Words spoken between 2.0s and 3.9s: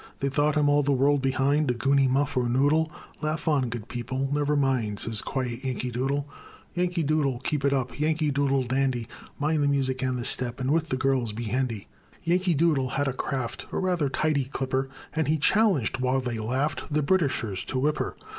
muff, or noodle; Laugh on, good